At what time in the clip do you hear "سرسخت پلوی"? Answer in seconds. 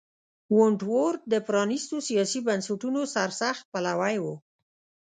3.15-4.15